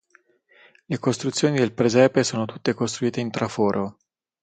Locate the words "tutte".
2.45-2.73